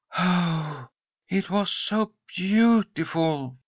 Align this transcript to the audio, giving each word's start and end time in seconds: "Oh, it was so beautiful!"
"Oh, 0.17 0.87
it 1.29 1.51
was 1.51 1.69
so 1.69 2.15
beautiful!" 2.35 3.59